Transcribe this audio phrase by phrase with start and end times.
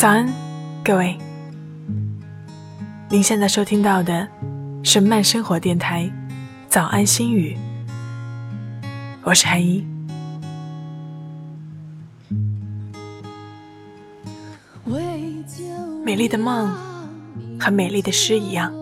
[0.00, 0.26] 早安，
[0.82, 1.14] 各位。
[3.10, 4.26] 您现在收听到的
[4.82, 6.04] 是慢生活电台
[6.70, 7.54] 《早安心语》，
[9.22, 9.86] 我是韩一。
[16.02, 16.74] 美丽的梦
[17.60, 18.72] 和美丽的诗一样，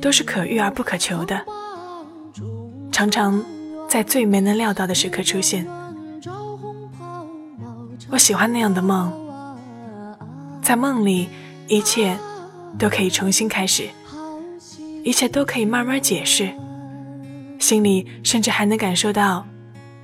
[0.00, 1.44] 都是可遇而不可求的，
[2.92, 3.44] 常常
[3.88, 5.66] 在最没能料到的时刻出现。
[8.10, 9.12] 我喜欢那样的梦，
[10.68, 11.30] 在梦里，
[11.66, 12.18] 一切
[12.78, 13.88] 都可以重新开始，
[15.02, 16.52] 一切都可以慢慢解释，
[17.58, 19.46] 心里甚至还能感受到，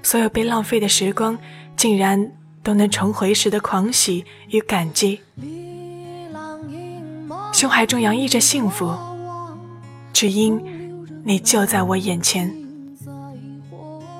[0.03, 1.37] 所有被浪费的时光，
[1.77, 2.33] 竟然
[2.63, 5.21] 都能重回时的狂喜与感激，
[7.53, 8.97] 胸怀中洋溢着幸福，
[10.15, 10.59] 只因
[11.27, 12.51] 你就在我眼前，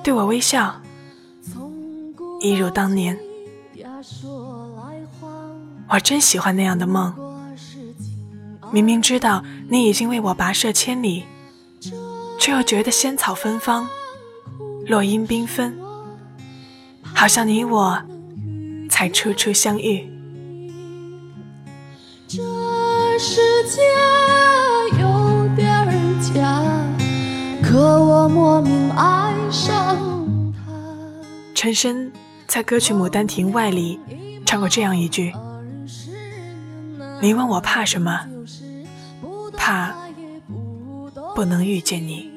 [0.03, 0.79] 对我微笑，
[2.39, 3.17] 一如当年。
[5.87, 7.13] 我真喜欢那样的梦，
[8.71, 11.23] 明明知道你已经为我跋涉千里，
[12.39, 13.87] 却又觉得仙草芬芳，
[14.87, 15.77] 落英缤纷，
[17.03, 18.01] 好像你我
[18.89, 20.11] 才初初相遇。
[22.27, 22.41] 这
[23.19, 23.81] 世界
[24.99, 25.87] 有点
[26.19, 26.63] 假，
[27.63, 29.97] 可我莫名爱上
[30.51, 30.73] 他。
[31.53, 32.11] 陈升
[32.47, 33.99] 在歌曲《牡丹亭外》里
[34.45, 35.31] 唱过这样一句。
[37.21, 38.27] 你问我怕什么？
[39.57, 39.95] 怕
[41.33, 42.31] 不能遇见你。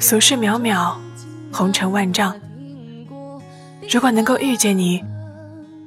[0.00, 0.96] 俗世渺渺，
[1.52, 2.38] 红尘万丈。
[3.90, 5.02] 如果能够遇见你，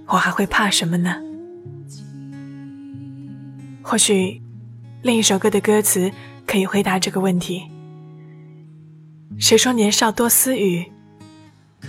[0.08, 1.16] 我还会怕什么呢？
[3.84, 4.42] 或许
[5.02, 6.12] 另一首歌的歌词
[6.48, 7.64] 可以回答这个问题。
[9.38, 10.92] 谁说年少多私语，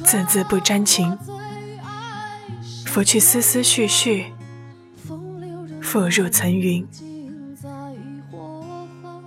[0.05, 1.17] 字字不沾情？
[2.93, 4.25] 拂去丝丝絮絮，
[5.81, 6.87] 复入层云。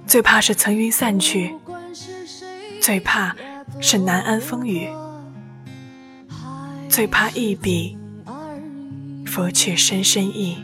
[0.06, 1.52] 最怕是层云散去，
[2.80, 3.36] 最怕
[3.82, 4.88] 是难安风雨，
[6.88, 7.98] 最怕一笔
[9.26, 10.64] 拂去深深意。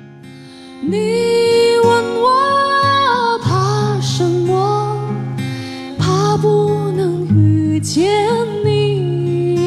[0.82, 5.12] 你问我怕什么？
[5.98, 9.58] 怕不能遇见你。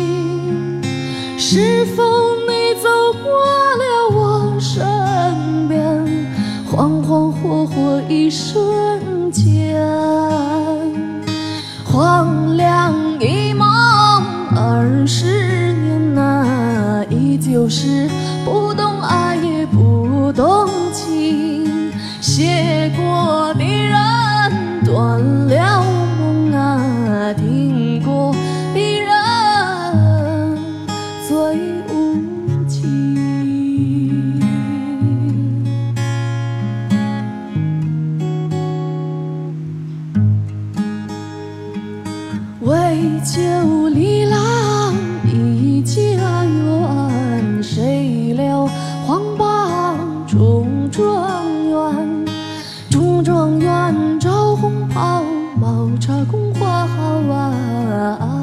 [1.37, 2.05] 是否？
[3.23, 5.83] 过了我身边，
[6.71, 9.81] 恍恍惚惚一瞬间，
[11.85, 13.67] 荒凉一梦，
[14.57, 18.09] 二十年呐，依旧是
[18.45, 25.85] 不懂爱也不懂情，谢过的人断了
[26.19, 28.35] 梦啊，听过
[28.75, 29.09] 的人
[31.29, 31.35] 最。
[31.47, 32.44] 为
[43.25, 48.69] 九里郎一家园，谁料
[49.07, 52.27] 皇榜中状元？
[52.91, 55.25] 中状元着红袍，
[55.59, 57.03] 茅塔宫花好
[57.33, 58.34] 啊！